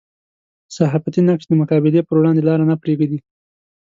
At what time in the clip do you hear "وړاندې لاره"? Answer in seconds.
2.17-2.63